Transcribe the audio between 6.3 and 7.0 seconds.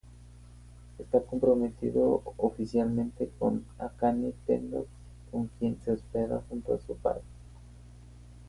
junto a su